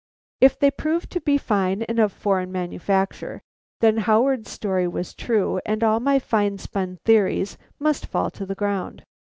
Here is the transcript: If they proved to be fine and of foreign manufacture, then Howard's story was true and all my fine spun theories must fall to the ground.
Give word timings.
If 0.39 0.57
they 0.57 0.71
proved 0.71 1.11
to 1.11 1.21
be 1.21 1.37
fine 1.37 1.83
and 1.83 1.99
of 1.99 2.11
foreign 2.11 2.51
manufacture, 2.51 3.43
then 3.81 3.97
Howard's 3.97 4.49
story 4.49 4.87
was 4.87 5.13
true 5.13 5.61
and 5.63 5.83
all 5.83 5.99
my 5.99 6.17
fine 6.17 6.57
spun 6.57 6.97
theories 7.05 7.55
must 7.77 8.07
fall 8.07 8.31
to 8.31 8.47
the 8.47 8.55
ground. 8.55 9.03